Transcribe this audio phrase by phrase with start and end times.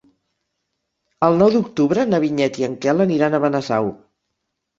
[1.27, 3.93] El nou d'octubre na Vinyet i en Quel aniran a Benasau.